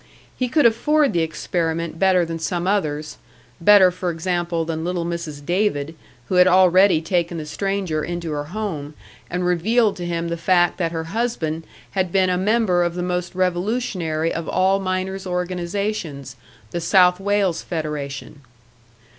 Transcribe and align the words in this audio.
He 0.35 0.47
could 0.47 0.65
afford 0.65 1.13
the 1.13 1.19
experiment 1.21 1.99
better 1.99 2.25
than 2.25 2.39
some 2.39 2.65
others 2.65 3.17
better, 3.59 3.91
for 3.91 4.09
example, 4.09 4.65
than 4.65 4.83
little 4.83 5.05
Mrs. 5.05 5.45
David, 5.45 5.93
who 6.25 6.37
had 6.41 6.47
already 6.47 7.03
taken 7.03 7.37
the 7.37 7.45
stranger 7.45 8.03
into 8.03 8.31
her 8.31 8.45
home, 8.45 8.95
and 9.29 9.45
revealed 9.45 9.95
to 9.97 10.05
him 10.07 10.29
the 10.29 10.37
fact 10.37 10.79
that 10.79 10.91
her 10.91 11.03
husband 11.13 11.67
had 11.91 12.11
been 12.11 12.31
a 12.31 12.35
member 12.39 12.81
of 12.81 12.95
the 12.95 13.03
most 13.03 13.35
revolutionary 13.35 14.33
of 14.33 14.49
all 14.49 14.79
miners' 14.79 15.27
organisations, 15.27 16.35
the 16.71 16.81
South 16.81 17.19
Wales 17.19 17.61
Federation. 17.61 18.41